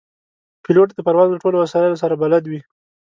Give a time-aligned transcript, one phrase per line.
[0.63, 2.61] پیلوټ د پرواز له ټولو وسایلو سره بلد وي.